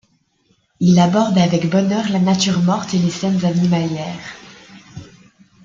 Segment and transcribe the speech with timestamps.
[0.79, 4.33] Il aborde avec bonheur la nature morte et les scènes animalières.